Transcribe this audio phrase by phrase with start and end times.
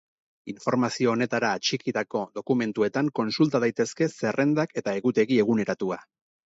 [0.53, 6.05] Informazio honetara atxikitako dokumentuetan kontsulta daitezke zerrendak eta egutegi eguneratua.